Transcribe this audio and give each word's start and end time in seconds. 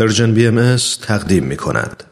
پرژن 0.00 0.34
بی 0.34 0.46
ام 0.46 0.76
تقدیم 1.02 1.44
می 1.44 1.56
کند. 1.56 2.04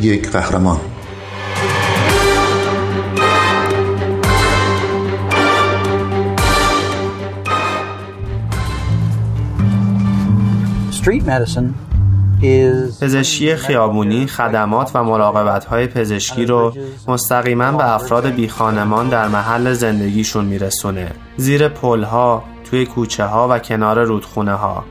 یک 0.00 0.30
قهرمان 0.30 0.80
Street 10.92 11.24
medicine 11.26 11.93
پزشکی 13.00 13.56
خیابونی 13.56 14.26
خدمات 14.26 14.90
و 14.94 15.04
مراقبت 15.04 15.64
های 15.64 15.86
پزشکی 15.86 16.46
رو 16.46 16.72
مستقیما 17.08 17.72
به 17.72 17.94
افراد 17.94 18.26
بی 18.26 18.48
خانمان 18.48 19.08
در 19.08 19.28
محل 19.28 19.72
زندگیشون 19.72 20.44
میرسونه. 20.44 21.10
زیر 21.36 21.68
پلها، 21.68 22.44
توی 22.70 22.86
کوچه 22.86 23.24
ها 23.24 23.48
و 23.50 23.58
کنار 23.58 24.04
رودخونه 24.04 24.52
ها 24.52 24.84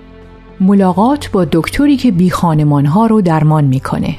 ملاقات 0.60 1.32
با 1.32 1.46
دکتری 1.46 1.98
که 1.98 2.12
بی 2.12 2.30
خانمان 2.30 2.86
ها 2.86 3.06
رو 3.06 3.22
درمان 3.22 3.64
می‌کنه. 3.64 4.16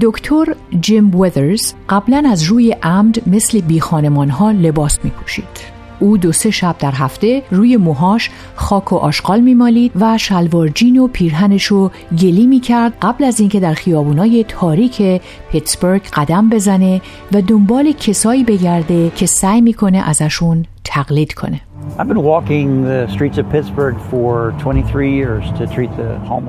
دکتر 0.00 0.44
جیم 0.80 1.20
ویدرز 1.20 1.74
قبلا 1.88 2.24
از 2.32 2.42
روی 2.42 2.72
عمد 2.82 3.28
مثل 3.28 3.60
بی 3.60 3.80
خانمان 3.80 4.30
ها 4.30 4.50
لباس 4.50 4.98
می 5.04 5.10
پوشید. 5.10 5.77
او 6.00 6.16
دو 6.16 6.32
سه 6.32 6.50
شب 6.50 6.76
در 6.78 6.92
هفته 6.92 7.42
روی 7.50 7.76
موهاش 7.76 8.30
خاک 8.54 8.92
و 8.92 8.96
آشغال 8.96 9.40
میمالید 9.40 9.92
و 10.00 10.18
شلوار 10.18 10.68
جین 10.68 10.98
و 10.98 11.06
پیرهنش 11.06 11.64
رو 11.64 11.90
گلی 12.18 12.46
می‌کرد 12.46 12.92
قبل 13.02 13.24
از 13.24 13.40
اینکه 13.40 13.60
در 13.60 13.74
خیابونای 13.74 14.44
تاریک 14.48 15.20
پیتسبرگ 15.52 16.02
قدم 16.02 16.48
بزنه 16.48 17.00
و 17.32 17.42
دنبال 17.42 17.92
کسایی 17.92 18.44
بگرده 18.44 19.12
که 19.16 19.26
سعی 19.26 19.60
می‌کنه 19.60 19.98
ازشون 19.98 20.64
تقلید 20.84 21.34
کنه. 21.34 21.60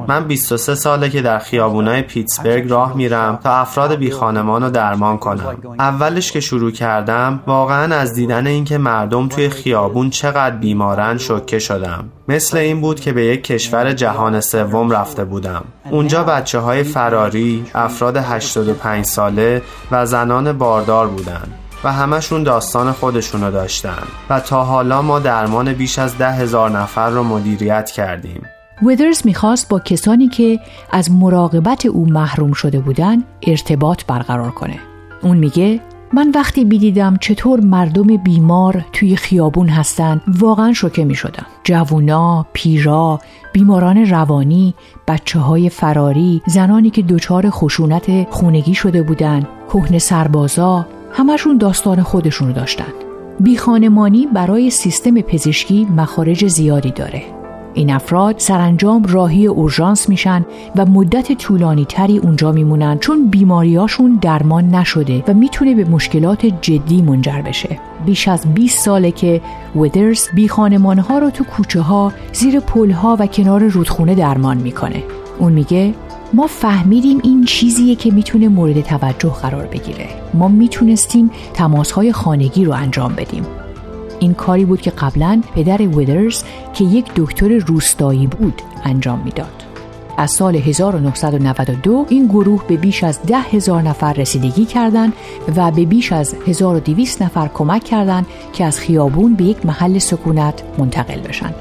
من 0.07 0.27
23 0.27 0.75
ساله 0.75 1.09
که 1.09 1.21
در 1.21 1.39
خیابونای 1.39 2.01
پیتسبرگ 2.01 2.69
راه 2.69 2.95
میرم 2.95 3.39
تا 3.43 3.51
افراد 3.51 3.95
بی 3.95 4.11
خانمان 4.11 4.63
رو 4.63 4.69
درمان 4.69 5.17
کنم. 5.17 5.57
اولش 5.79 6.31
که 6.31 6.39
شروع 6.39 6.71
کردم 6.71 7.39
واقعا 7.47 7.95
از 7.95 8.13
دیدن 8.13 8.47
اینکه 8.47 8.77
مردم 8.77 9.27
توی 9.27 9.49
خیابون 9.49 10.09
چقدر 10.09 10.55
بیمارن 10.55 11.17
شوکه 11.17 11.59
شدم. 11.59 12.09
مثل 12.27 12.57
این 12.57 12.81
بود 12.81 12.99
که 12.99 13.13
به 13.13 13.25
یک 13.25 13.43
کشور 13.43 13.93
جهان 13.93 14.39
سوم 14.39 14.91
رفته 14.91 15.25
بودم. 15.25 15.63
اونجا 15.91 16.23
بچه 16.23 16.59
های 16.59 16.83
فراری، 16.83 17.65
افراد 17.75 18.17
85 18.17 19.05
ساله 19.05 19.61
و 19.91 20.05
زنان 20.05 20.57
باردار 20.57 21.07
بودند. 21.07 21.53
و 21.83 21.93
همشون 21.93 22.43
داستان 22.43 22.91
خودشونو 22.91 23.51
داشتن. 23.51 24.03
و 24.29 24.39
تا 24.39 24.63
حالا 24.63 25.01
ما 25.01 25.19
درمان 25.19 25.73
بیش 25.73 25.99
از 25.99 26.17
ده 26.17 26.31
هزار 26.31 26.69
نفر 26.69 27.09
رو 27.09 27.23
مدیریت 27.23 27.91
کردیم. 27.91 28.41
ویدرز 28.81 29.21
می‌خواست 29.25 29.69
با 29.69 29.79
کسانی 29.79 30.27
که 30.27 30.59
از 30.91 31.11
مراقبت 31.11 31.85
او 31.85 32.05
محروم 32.05 32.53
شده 32.53 32.79
بودن 32.79 33.23
ارتباط 33.47 34.05
برقرار 34.05 34.51
کنه. 34.51 34.79
اون 35.21 35.37
میگه 35.37 35.79
من 36.13 36.31
وقتی 36.35 36.65
بیدیدم 36.65 37.17
چطور 37.17 37.59
مردم 37.59 38.17
بیمار 38.17 38.85
توی 38.93 39.15
خیابون 39.15 39.69
هستن 39.69 40.21
واقعا 40.27 40.73
شوکه 40.73 41.05
می 41.05 41.15
شدم. 41.15 41.45
جوونا، 41.63 42.45
پیرا، 42.53 43.19
بیماران 43.53 44.09
روانی، 44.09 44.73
بچه 45.07 45.39
های 45.39 45.69
فراری، 45.69 46.41
زنانی 46.47 46.89
که 46.89 47.01
دچار 47.01 47.49
خشونت 47.49 48.27
خونگی 48.29 48.75
شده 48.75 49.03
بودن، 49.03 49.47
کهنه 49.73 49.99
سربازا، 49.99 50.85
همشون 51.13 51.57
داستان 51.57 52.01
خودشون 52.01 52.47
رو 52.47 52.53
داشتن. 52.53 52.93
بیخانمانی 53.39 54.27
برای 54.33 54.69
سیستم 54.69 55.21
پزشکی 55.21 55.87
مخارج 55.97 56.47
زیادی 56.47 56.91
داره. 56.91 57.23
این 57.73 57.91
افراد 57.91 58.35
سرانجام 58.37 59.03
راهی 59.03 59.47
اورژانس 59.47 60.09
میشن 60.09 60.45
و 60.75 60.85
مدت 60.85 61.33
طولانی 61.33 61.85
تری 61.85 62.17
اونجا 62.17 62.51
میمونن 62.51 62.97
چون 62.99 63.29
بیماریاشون 63.29 64.19
درمان 64.21 64.75
نشده 64.75 65.23
و 65.27 65.33
می‌تونه 65.33 65.75
به 65.75 65.85
مشکلات 65.85 66.45
جدی 66.45 67.01
منجر 67.01 67.41
بشه. 67.41 67.79
بیش 68.05 68.27
از 68.27 68.53
20 68.53 68.79
ساله 68.79 69.11
که 69.11 69.41
ودرز 69.75 70.27
بی 70.35 70.47
ها 70.47 70.67
رو 71.21 71.29
تو 71.29 71.43
کوچه 71.43 71.81
ها 71.81 72.13
زیر 72.33 72.59
پل 72.59 72.91
ها 72.91 73.17
و 73.19 73.27
کنار 73.27 73.63
رودخونه 73.63 74.15
درمان 74.15 74.57
می‌کنه. 74.57 75.03
اون 75.39 75.53
میگه 75.53 75.93
ما 76.33 76.47
فهمیدیم 76.47 77.19
این 77.23 77.43
چیزیه 77.43 77.95
که 77.95 78.11
می‌تونه 78.11 78.47
مورد 78.47 78.81
توجه 78.81 79.29
قرار 79.29 79.65
بگیره. 79.65 80.07
ما 80.33 80.47
می‌تونستیم 80.47 81.31
تماسهای 81.53 82.13
خانگی 82.13 82.65
رو 82.65 82.73
انجام 82.73 83.15
بدیم. 83.15 83.45
این 84.19 84.33
کاری 84.33 84.65
بود 84.65 84.81
که 84.81 84.91
قبلا 84.91 85.41
پدر 85.55 85.81
ویدرز 85.81 86.43
که 86.73 86.83
یک 86.83 87.05
دکتر 87.15 87.47
روستایی 87.47 88.27
بود 88.27 88.61
انجام 88.83 89.21
می‌داد. 89.25 89.63
از 90.17 90.31
سال 90.31 90.55
1992 90.55 92.05
این 92.09 92.25
گروه 92.25 92.63
به 92.67 92.77
بیش 92.77 93.03
از 93.03 93.19
ده 93.27 93.39
هزار 93.39 93.81
نفر 93.81 94.13
رسیدگی 94.13 94.65
کردند 94.65 95.13
و 95.55 95.71
به 95.71 95.85
بیش 95.85 96.11
از 96.11 96.35
1200 96.47 97.21
نفر 97.21 97.47
کمک 97.53 97.83
کردند 97.83 98.25
که 98.53 98.65
از 98.65 98.79
خیابون 98.79 99.35
به 99.35 99.43
یک 99.43 99.65
محل 99.65 99.97
سکونت 99.97 100.63
منتقل 100.77 101.19
بشن. 101.19 101.53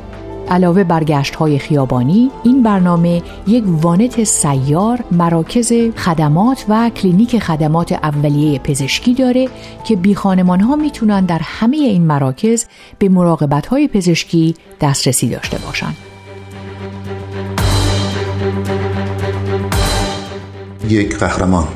علاوه 0.50 0.84
بر 0.84 1.04
گشت 1.04 1.34
های 1.34 1.58
خیابانی 1.58 2.30
این 2.44 2.62
برنامه 2.62 3.22
یک 3.46 3.64
وانت 3.66 4.24
سیار 4.24 5.04
مراکز 5.10 5.72
خدمات 5.96 6.64
و 6.68 6.90
کلینیک 6.90 7.38
خدمات 7.38 7.92
اولیه 7.92 8.58
پزشکی 8.58 9.14
داره 9.14 9.48
که 9.84 9.96
بی 9.96 10.14
خانمان 10.14 10.60
ها 10.60 10.76
می‌تونن 10.76 11.24
در 11.24 11.40
همه 11.42 11.76
این 11.76 12.06
مراکز 12.06 12.66
به 12.98 13.08
مراقبت 13.08 13.66
های 13.66 13.88
پزشکی 13.88 14.54
دسترسی 14.80 15.28
داشته 15.28 15.58
باشند. 15.58 15.96
یک 20.88 21.18
قهرمان 21.18 21.68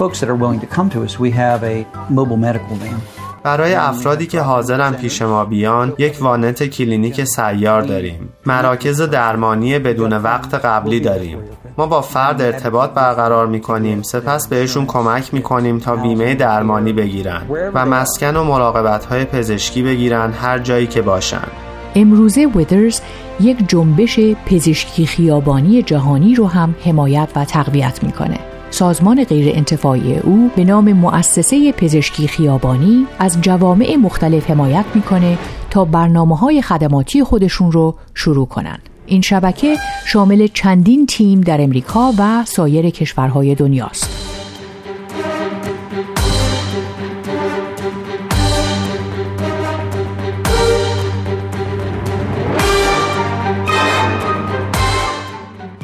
folks 0.00 0.18
that 0.20 0.30
are 0.32 0.40
willing 0.44 0.60
to 0.66 0.70
come 0.76 0.88
to 0.94 0.98
us, 1.06 1.12
we 1.24 1.30
have 1.44 1.60
a 1.74 1.76
mobile 2.18 2.40
medical 2.48 2.76
van. 2.82 3.00
برای 3.42 3.74
افرادی 3.74 4.26
که 4.26 4.40
حاضرن 4.40 4.92
پیش 4.92 5.22
ما 5.22 5.44
بیان 5.44 5.92
یک 5.98 6.16
وانت 6.20 6.62
کلینیک 6.62 7.24
سیار 7.24 7.82
داریم. 7.82 8.28
مراکز 8.46 9.00
درمانی 9.02 9.78
بدون 9.78 10.12
وقت 10.12 10.54
قبلی 10.54 11.00
داریم. 11.00 11.38
ما 11.78 11.86
با 11.86 12.00
فرد 12.00 12.42
ارتباط 12.42 12.90
برقرار 12.90 13.46
می 13.46 13.60
کنیم 13.60 14.02
سپس 14.02 14.48
بهشون 14.48 14.86
کمک 14.86 15.34
می 15.34 15.42
کنیم 15.42 15.78
تا 15.78 15.96
بیمه 15.96 16.34
درمانی 16.34 16.92
بگیرن 16.92 17.42
و 17.74 17.86
مسکن 17.86 18.36
و 18.36 18.44
مراقبت 18.44 19.04
های 19.04 19.24
پزشکی 19.24 19.82
بگیرن 19.82 20.32
هر 20.32 20.58
جایی 20.58 20.86
که 20.86 21.02
باشن. 21.02 21.48
امروزه 21.94 22.46
ویدرز 22.46 23.00
یک 23.40 23.68
جنبش 23.68 24.20
پزشکی 24.46 25.06
خیابانی 25.06 25.82
جهانی 25.82 26.34
رو 26.34 26.46
هم 26.46 26.74
حمایت 26.84 27.28
و 27.36 27.44
تقویت 27.44 28.02
می‌کنه. 28.02 28.38
سازمان 28.70 29.24
غیر 29.24 29.56
انتفاعی 29.56 30.18
او 30.18 30.50
به 30.56 30.64
نام 30.64 30.92
مؤسسه 30.92 31.72
پزشکی 31.72 32.28
خیابانی 32.28 33.06
از 33.18 33.40
جوامع 33.40 33.96
مختلف 33.96 34.50
حمایت 34.50 34.84
می‌کنه 34.94 35.38
تا 35.70 35.84
برنامه 35.84 36.36
های 36.36 36.62
خدماتی 36.62 37.24
خودشون 37.24 37.72
رو 37.72 37.94
شروع 38.14 38.46
کنند. 38.46 38.88
این 39.06 39.20
شبکه 39.20 39.76
شامل 40.06 40.46
چندین 40.54 41.06
تیم 41.06 41.40
در 41.40 41.60
امریکا 41.60 42.12
و 42.18 42.44
سایر 42.44 42.90
کشورهای 42.90 43.54
دنیاست. 43.54 44.29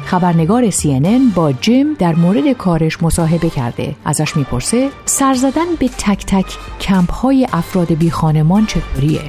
خبرنگار 0.07 0.69
CNN 0.69 1.35
با 1.35 1.51
جیم 1.51 1.93
در 1.93 2.15
مورد 2.15 2.51
کارش 2.51 3.03
مصاحبه 3.03 3.49
کرده. 3.49 3.95
ازش 4.05 4.37
می‌پرسه 4.37 4.89
سر 5.05 5.33
زدن 5.33 5.65
به 5.79 5.87
تک 5.87 6.25
تک 6.25 6.57
کمپ 6.79 7.11
های 7.11 7.47
افراد 7.53 7.93
بی 7.93 8.11
خانمان 8.11 8.65
چطوریه؟ 8.65 9.21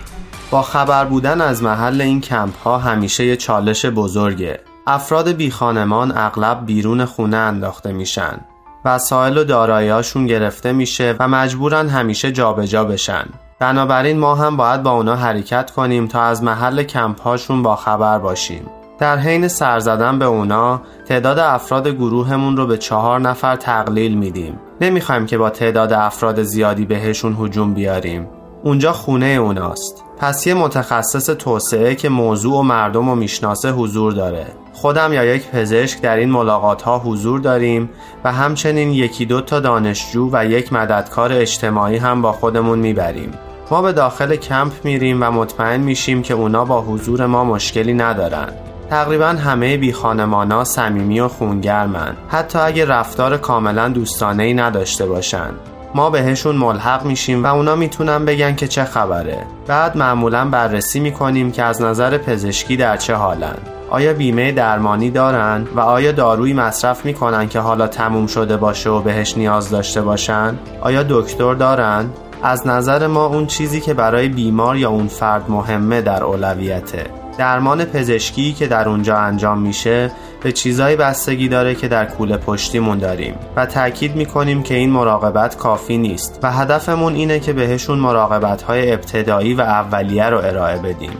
با 0.50 0.62
خبر 0.62 1.04
بودن 1.04 1.40
از 1.40 1.62
محل 1.62 2.00
این 2.00 2.20
کمپ 2.20 2.56
ها 2.56 2.78
همیشه 2.78 3.24
یه 3.24 3.36
چالش 3.36 3.86
بزرگه. 3.86 4.60
افراد 4.86 5.28
بی 5.28 5.50
خانمان 5.50 6.12
اغلب 6.16 6.66
بیرون 6.66 7.04
خونه 7.04 7.36
انداخته 7.36 7.92
میشن. 7.92 8.40
وسایل 8.84 9.38
و 9.38 9.44
داراییاشون 9.44 10.26
گرفته 10.26 10.72
میشه 10.72 11.16
و 11.18 11.28
مجبورن 11.28 11.88
همیشه 11.88 12.32
جابجا 12.32 12.66
جا 12.66 12.84
بشن. 12.84 13.24
بنابراین 13.58 14.18
ما 14.18 14.34
هم 14.34 14.56
باید 14.56 14.82
با 14.82 14.90
اونا 14.90 15.16
حرکت 15.16 15.70
کنیم 15.70 16.06
تا 16.06 16.22
از 16.22 16.42
محل 16.42 16.82
کمپ 16.82 17.20
هاشون 17.20 17.62
با 17.62 17.76
خبر 17.76 18.18
باشیم. 18.18 18.70
در 18.98 19.18
حین 19.18 19.48
سر 19.48 19.78
زدن 19.78 20.18
به 20.18 20.24
اونا 20.24 20.82
تعداد 21.06 21.38
افراد 21.38 21.88
گروهمون 21.88 22.56
رو 22.56 22.66
به 22.66 22.78
چهار 22.78 23.20
نفر 23.20 23.56
تقلیل 23.56 24.18
میدیم. 24.18 24.58
نمی‌خوایم 24.80 25.26
که 25.26 25.38
با 25.38 25.50
تعداد 25.50 25.92
افراد 25.92 26.42
زیادی 26.42 26.84
بهشون 26.84 27.36
هجوم 27.40 27.74
بیاریم. 27.74 28.28
اونجا 28.62 28.92
خونه 28.92 29.26
اوناست. 29.26 30.04
پس 30.18 30.46
یه 30.46 30.54
متخصص 30.54 31.26
توسعه 31.26 31.94
که 31.94 32.08
موضوع 32.08 32.58
و 32.58 32.62
مردم 32.62 33.08
و 33.08 33.14
می‌شناسه 33.14 33.70
حضور 33.70 34.12
داره. 34.12 34.46
خودم 34.72 35.12
یا 35.12 35.24
یک 35.24 35.50
پزشک 35.50 36.00
در 36.00 36.16
این 36.16 36.30
ملاقات 36.30 36.82
ها 36.82 36.98
حضور 36.98 37.40
داریم 37.40 37.90
و 38.24 38.32
همچنین 38.32 38.90
یکی 38.90 39.26
دو 39.26 39.40
تا 39.40 39.60
دانشجو 39.60 40.30
و 40.32 40.46
یک 40.46 40.72
مددکار 40.72 41.32
اجتماعی 41.32 41.96
هم 41.96 42.22
با 42.22 42.32
خودمون 42.32 42.78
می‌بریم. 42.78 43.32
ما 43.70 43.82
به 43.82 43.92
داخل 43.92 44.36
کمپ 44.36 44.72
میریم 44.84 45.22
و 45.22 45.30
مطمئن 45.30 45.80
میشیم 45.80 46.22
که 46.22 46.34
اونا 46.34 46.64
با 46.64 46.80
حضور 46.80 47.26
ما 47.26 47.44
مشکلی 47.44 47.94
ندارن. 47.94 48.48
تقریبا 48.90 49.26
همه 49.26 49.76
بی 49.76 49.92
خانمانا 49.92 50.64
صمیمی 50.64 51.20
و 51.20 51.28
خونگرمن. 51.28 52.16
حتی 52.28 52.58
اگه 52.58 52.84
رفتار 52.84 53.36
کاملا 53.36 53.88
دوستانه 53.88 54.42
ای 54.42 54.54
نداشته 54.54 55.06
باشن. 55.06 55.50
ما 55.94 56.10
بهشون 56.10 56.56
ملحق 56.56 57.04
میشیم 57.04 57.44
و 57.44 57.46
اونا 57.46 57.76
می‌تونن 57.76 58.24
بگن 58.24 58.54
که 58.54 58.68
چه 58.68 58.84
خبره. 58.84 59.38
بعد 59.66 59.96
معمولا 59.96 60.44
بررسی 60.44 61.00
می‌کنیم 61.00 61.52
که 61.52 61.62
از 61.62 61.82
نظر 61.82 62.18
پزشکی 62.18 62.76
در 62.76 62.96
چه 62.96 63.14
حالن. 63.14 63.56
آیا 63.90 64.12
بیمه 64.12 64.52
درمانی 64.52 65.10
دارن 65.10 65.66
و 65.76 65.80
آیا 65.80 66.12
دارویی 66.12 66.52
مصرف 66.52 67.04
می‌کنن 67.04 67.48
که 67.48 67.60
حالا 67.60 67.86
تموم 67.86 68.26
شده 68.26 68.56
باشه 68.56 68.90
و 68.90 69.00
بهش 69.00 69.36
نیاز 69.36 69.70
داشته 69.70 70.02
باشن؟ 70.02 70.58
آیا 70.80 71.02
دکتر 71.08 71.54
دارن؟ 71.54 72.06
از 72.42 72.66
نظر 72.66 73.06
ما 73.06 73.26
اون 73.26 73.46
چیزی 73.46 73.80
که 73.80 73.94
برای 73.94 74.28
بیمار 74.28 74.76
یا 74.76 74.90
اون 74.90 75.08
فرد 75.08 75.50
مهمه 75.50 76.00
در 76.00 76.24
اولویته. 76.24 77.17
درمان 77.38 77.84
پزشکی 77.84 78.52
که 78.52 78.66
در 78.66 78.88
اونجا 78.88 79.16
انجام 79.16 79.58
میشه 79.58 80.10
به 80.42 80.52
چیزایی 80.52 80.96
بستگی 80.96 81.48
داره 81.48 81.74
که 81.74 81.88
در 81.88 82.04
کوله 82.04 82.36
پشتیمون 82.36 82.98
داریم 82.98 83.34
و 83.56 83.66
تاکید 83.66 84.16
می‌کنیم 84.16 84.62
که 84.62 84.74
این 84.74 84.90
مراقبت 84.90 85.56
کافی 85.56 85.98
نیست 85.98 86.40
و 86.42 86.52
هدفمون 86.52 87.14
اینه 87.14 87.40
که 87.40 87.52
بهشون 87.52 87.98
مراقبت 87.98 88.62
های 88.62 88.92
ابتدایی 88.92 89.54
و 89.54 89.60
اولیه 89.60 90.24
رو 90.24 90.38
ارائه 90.38 90.78
بدیم. 90.78 91.10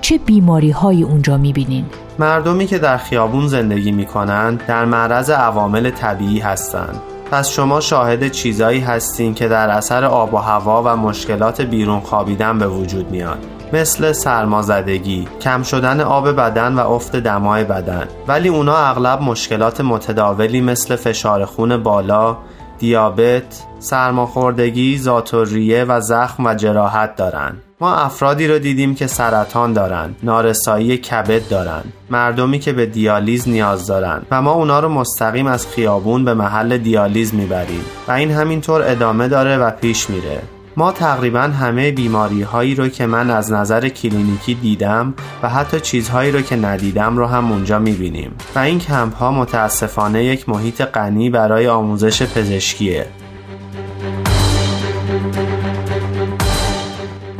چه 0.00 0.18
بیماری 0.18 0.70
های 0.70 1.02
اونجا 1.02 1.36
می‌بینین؟ 1.36 1.84
مردمی 2.18 2.66
که 2.66 2.78
در 2.78 2.96
خیابون 2.96 3.48
زندگی 3.48 3.92
می‌کنن 3.92 4.54
در 4.54 4.84
معرض 4.84 5.30
عوامل 5.30 5.90
طبیعی 5.90 6.38
هستند 6.38 7.00
پس 7.30 7.48
شما 7.48 7.80
شاهد 7.80 8.28
چیزایی 8.28 8.80
هستین 8.80 9.34
که 9.34 9.48
در 9.48 9.70
اثر 9.70 10.04
آب 10.04 10.34
و 10.34 10.36
هوا 10.36 10.82
و 10.86 10.96
مشکلات 10.96 11.60
بیرون 11.60 12.00
خوابیدن 12.00 12.58
به 12.58 12.68
وجود 12.68 13.10
میاد. 13.10 13.55
مثل 13.72 14.12
سرمازدگی، 14.12 15.28
کم 15.40 15.62
شدن 15.62 16.00
آب 16.00 16.30
بدن 16.30 16.74
و 16.74 16.90
افت 16.92 17.16
دمای 17.16 17.64
بدن 17.64 18.08
ولی 18.28 18.48
اونا 18.48 18.76
اغلب 18.76 19.22
مشکلات 19.22 19.80
متداولی 19.80 20.60
مثل 20.60 20.96
فشار 20.96 21.44
خون 21.44 21.82
بالا، 21.82 22.36
دیابت، 22.78 23.64
سرماخوردگی، 23.78 24.98
زاتوریه 24.98 25.84
و 25.84 26.00
زخم 26.00 26.46
و 26.46 26.54
جراحت 26.54 27.16
دارند. 27.16 27.62
ما 27.80 27.94
افرادی 27.94 28.48
رو 28.48 28.58
دیدیم 28.58 28.94
که 28.94 29.06
سرطان 29.06 29.72
دارن، 29.72 30.14
نارسایی 30.22 30.96
کبد 30.96 31.48
دارن، 31.48 31.82
مردمی 32.10 32.58
که 32.58 32.72
به 32.72 32.86
دیالیز 32.86 33.48
نیاز 33.48 33.86
دارن 33.86 34.22
و 34.30 34.42
ما 34.42 34.52
اونا 34.52 34.80
رو 34.80 34.88
مستقیم 34.88 35.46
از 35.46 35.66
خیابون 35.66 36.24
به 36.24 36.34
محل 36.34 36.78
دیالیز 36.78 37.34
می‌بریم 37.34 37.84
و 38.08 38.12
این 38.12 38.30
همینطور 38.30 38.82
ادامه 38.82 39.28
داره 39.28 39.58
و 39.58 39.70
پیش 39.70 40.10
میره. 40.10 40.42
ما 40.78 40.92
تقریبا 40.92 41.40
همه 41.40 41.92
بیماری 41.92 42.42
هایی 42.42 42.74
رو 42.74 42.88
که 42.88 43.06
من 43.06 43.30
از 43.30 43.52
نظر 43.52 43.88
کلینیکی 43.88 44.54
دیدم 44.54 45.14
و 45.42 45.48
حتی 45.48 45.80
چیزهایی 45.80 46.32
رو 46.32 46.40
که 46.40 46.56
ندیدم 46.56 47.16
رو 47.16 47.26
هم 47.26 47.52
اونجا 47.52 47.78
می‌بینیم. 47.78 48.30
و 48.54 48.58
این 48.58 48.78
کمپ 48.78 49.14
ها 49.14 49.32
متاسفانه 49.32 50.24
یک 50.24 50.48
محیط 50.48 50.82
غنی 50.82 51.30
برای 51.30 51.68
آموزش 51.68 52.22
پزشکیه. 52.22 53.06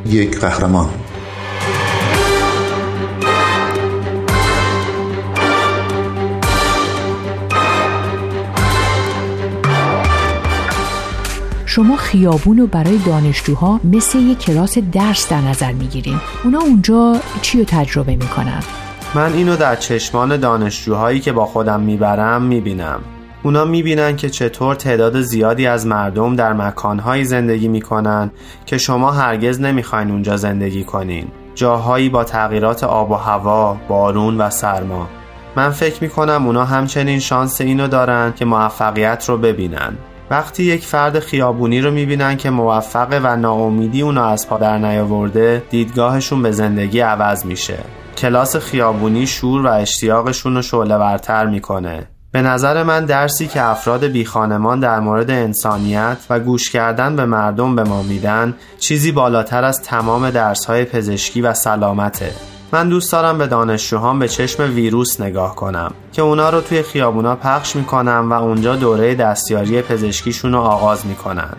یک 0.06 0.40
قهرمان. 0.40 0.88
شما 11.76 11.96
خیابون 11.96 12.58
رو 12.58 12.66
برای 12.66 12.98
دانشجوها 12.98 13.80
مثل 13.84 14.18
یک 14.18 14.38
کلاس 14.38 14.78
درس 14.78 15.28
در 15.28 15.40
نظر 15.40 15.72
می‌گیرین. 15.72 16.20
اونا 16.44 16.58
اونجا 16.58 17.16
چی 17.42 17.58
رو 17.58 17.64
تجربه 17.64 18.16
می‌کنن؟ 18.16 18.62
من 19.14 19.32
اینو 19.32 19.56
در 19.56 19.76
چشمان 19.76 20.36
دانشجوهایی 20.36 21.20
که 21.20 21.32
با 21.32 21.46
خودم 21.46 21.80
می‌برم 21.80 22.42
می‌بینم. 22.42 23.00
اونا 23.42 23.64
می‌بینن 23.64 24.16
که 24.16 24.30
چطور 24.30 24.74
تعداد 24.74 25.20
زیادی 25.20 25.66
از 25.66 25.86
مردم 25.86 26.36
در 26.36 26.52
مکانهایی 26.52 27.24
زندگی 27.24 27.68
می‌کنن 27.68 28.30
که 28.66 28.78
شما 28.78 29.12
هرگز 29.12 29.60
نمی‌خواین 29.60 30.10
اونجا 30.10 30.36
زندگی 30.36 30.84
کنین. 30.84 31.26
جاهایی 31.54 32.08
با 32.08 32.24
تغییرات 32.24 32.84
آب 32.84 33.10
و 33.10 33.14
هوا، 33.14 33.76
بارون 33.88 34.38
و 34.38 34.50
سرما. 34.50 35.08
من 35.56 35.70
فکر 35.70 36.02
می‌کنم 36.02 36.46
اونا 36.46 36.64
همچنین 36.64 37.18
شانس 37.18 37.60
اینو 37.60 37.88
دارن 37.88 38.32
که 38.36 38.44
موفقیت 38.44 39.28
رو 39.28 39.38
ببینن. 39.38 39.96
وقتی 40.30 40.62
یک 40.62 40.84
فرد 40.84 41.18
خیابونی 41.18 41.80
رو 41.80 41.90
می‌بینن 41.90 42.36
که 42.36 42.50
موفقه 42.50 43.20
و 43.22 43.36
ناامیدی 43.36 44.02
اونو 44.02 44.22
از 44.22 44.48
پا 44.48 44.58
در 44.58 44.78
نیاورده 44.78 45.62
دیدگاهشون 45.70 46.42
به 46.42 46.50
زندگی 46.50 47.00
عوض 47.00 47.46
میشه. 47.46 47.78
کلاس 48.16 48.56
خیابونی 48.56 49.26
شور 49.26 49.66
و 49.66 49.68
اشتیاقشون 49.68 50.54
رو 50.54 50.62
شعله 50.62 50.96
ورتر 50.96 51.46
می‌کنه. 51.46 52.08
به 52.32 52.42
نظر 52.42 52.82
من 52.82 53.04
درسی 53.04 53.46
که 53.46 53.62
افراد 53.62 54.04
بی 54.04 54.24
خانمان 54.24 54.80
در 54.80 55.00
مورد 55.00 55.30
انسانیت 55.30 56.16
و 56.30 56.40
گوش 56.40 56.70
کردن 56.70 57.16
به 57.16 57.24
مردم 57.24 57.76
به 57.76 57.84
ما 57.84 58.02
میدن 58.02 58.54
چیزی 58.78 59.12
بالاتر 59.12 59.64
از 59.64 59.82
تمام 59.82 60.30
درسهای 60.30 60.84
پزشکی 60.84 61.40
و 61.40 61.54
سلامته. 61.54 62.55
من 62.72 62.88
دوست 62.88 63.12
دارم 63.12 63.38
به 63.38 63.46
دانشجوهام 63.46 64.18
به 64.18 64.28
چشم 64.28 64.74
ویروس 64.74 65.20
نگاه 65.20 65.54
کنم 65.56 65.92
که 66.12 66.22
اونا 66.22 66.50
رو 66.50 66.60
توی 66.60 66.82
خیابونا 66.82 67.36
پخش 67.36 67.76
می‌کنم 67.76 68.26
و 68.30 68.32
اونجا 68.32 68.76
دوره 68.76 69.14
دستیاری 69.14 69.82
پزشکیشون 69.82 70.52
رو 70.52 70.58
آغاز 70.58 71.06
می‌کنن 71.06 71.56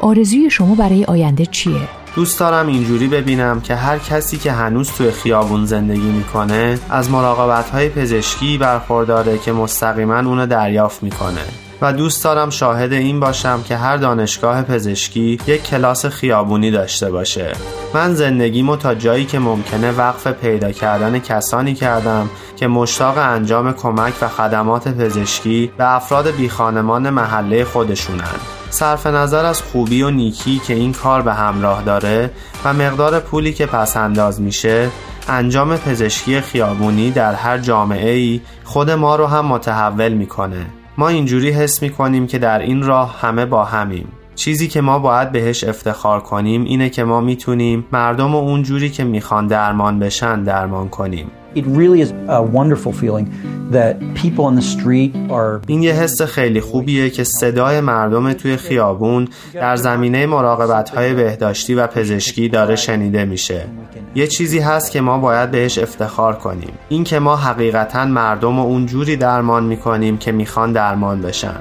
آرزوی 0.00 0.50
شما 0.50 0.74
برای 0.74 1.04
آینده 1.04 1.46
چیه؟ 1.46 1.80
دوست 2.16 2.40
دارم 2.40 2.66
اینجوری 2.66 3.08
ببینم 3.08 3.60
که 3.60 3.74
هر 3.74 3.98
کسی 3.98 4.38
که 4.38 4.52
هنوز 4.52 4.92
توی 4.92 5.10
خیابون 5.10 5.66
زندگی 5.66 6.10
می‌کنه 6.10 6.78
از 6.90 7.10
مراقبت 7.10 7.70
های 7.70 7.88
پزشکی 7.88 8.58
برخورداره 8.58 9.38
که 9.38 9.52
مستقیما 9.52 10.18
اونو 10.18 10.46
دریافت 10.46 11.02
می‌کنه 11.02 11.69
و 11.82 11.92
دوست 11.92 12.24
دارم 12.24 12.50
شاهد 12.50 12.92
این 12.92 13.20
باشم 13.20 13.62
که 13.62 13.76
هر 13.76 13.96
دانشگاه 13.96 14.62
پزشکی 14.62 15.38
یک 15.46 15.62
کلاس 15.62 16.06
خیابونی 16.06 16.70
داشته 16.70 17.10
باشه. 17.10 17.52
من 17.94 18.14
زندگیمو 18.14 18.76
تا 18.76 18.94
جایی 18.94 19.24
که 19.24 19.38
ممکنه 19.38 19.92
وقف 19.92 20.26
پیدا 20.26 20.72
کردن 20.72 21.18
کسانی 21.18 21.74
کردم 21.74 22.30
که 22.56 22.66
مشتاق 22.66 23.18
انجام 23.18 23.72
کمک 23.72 24.14
و 24.22 24.28
خدمات 24.28 24.88
پزشکی 24.88 25.72
به 25.78 25.94
افراد 25.94 26.30
بیخانمان 26.30 27.10
محله 27.10 27.64
خودشونن. 27.64 28.34
صرف 28.70 29.06
نظر 29.06 29.44
از 29.44 29.62
خوبی 29.62 30.02
و 30.02 30.10
نیکی 30.10 30.58
که 30.58 30.74
این 30.74 30.92
کار 30.92 31.22
به 31.22 31.34
همراه 31.34 31.82
داره 31.82 32.30
و 32.64 32.72
مقدار 32.72 33.20
پولی 33.20 33.52
که 33.52 33.66
پس 33.66 33.96
انداز 33.96 34.40
میشه 34.40 34.88
انجام 35.28 35.76
پزشکی 35.76 36.40
خیابونی 36.40 37.10
در 37.10 37.34
هر 37.34 37.58
جامعه 37.58 38.10
ای 38.10 38.40
خود 38.64 38.90
ما 38.90 39.16
رو 39.16 39.26
هم 39.26 39.46
متحول 39.46 40.12
می‌کنه. 40.12 40.66
ما 41.00 41.08
اینجوری 41.08 41.50
حس 41.50 41.82
می‌کنیم 41.82 42.26
که 42.26 42.38
در 42.38 42.58
این 42.58 42.82
راه 42.82 43.20
همه 43.20 43.46
با 43.46 43.64
همیم. 43.64 44.08
چیزی 44.34 44.68
که 44.68 44.80
ما 44.80 44.98
باید 44.98 45.32
بهش 45.32 45.64
افتخار 45.64 46.20
کنیم 46.20 46.64
اینه 46.64 46.90
که 46.90 47.04
ما 47.04 47.20
می‌تونیم 47.20 47.86
مردم 47.92 48.34
و 48.34 48.38
اونجوری 48.38 48.90
که 48.90 49.04
می‌خوان 49.04 49.46
درمان 49.46 49.98
بشن 49.98 50.42
درمان 50.42 50.88
کنیم. 50.88 51.30
It 51.54 51.66
really 51.66 52.00
is 52.00 52.12
a 52.28 52.42
wonderful 52.42 52.92
feeling 52.92 53.26
that 53.72 53.92
people 54.14 54.44
on 54.44 54.54
the 54.54 54.62
street 54.62 55.12
are 55.30 55.60
این 55.66 55.82
یه 55.82 55.92
حس 55.92 56.22
خیلی 56.22 56.60
خوبیه 56.60 57.10
که 57.10 57.24
صدای 57.24 57.80
مردم 57.80 58.32
توی 58.32 58.56
خیابون 58.56 59.28
در 59.54 59.76
زمینه 59.76 60.26
مراقبت 60.26 60.90
های 60.90 61.14
بهداشتی 61.14 61.74
و 61.74 61.86
پزشکی 61.86 62.48
داره 62.48 62.76
شنیده 62.76 63.24
میشه. 63.24 63.66
یه 64.14 64.26
چیزی 64.26 64.58
هست 64.58 64.90
که 64.90 65.00
ما 65.00 65.18
باید 65.18 65.50
بهش 65.50 65.78
افتخار 65.78 66.36
کنیم. 66.36 66.72
این 66.88 67.04
که 67.04 67.18
ما 67.18 67.36
حقیقتا 67.36 68.04
مردم 68.04 68.58
و 68.58 68.62
اونجوری 68.62 69.16
درمان 69.16 69.64
می‌کنیم 69.64 70.18
که 70.18 70.32
می‌خوان 70.32 70.72
درمان 70.72 71.20
بشن. 71.20 71.60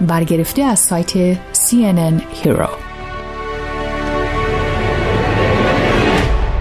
برگرفته 0.00 0.62
از 0.62 0.78
سایت 0.78 1.34
CNN 1.34 2.44
Hero. 2.44 2.89